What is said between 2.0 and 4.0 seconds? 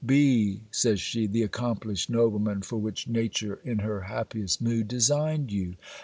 nobleman for which nature in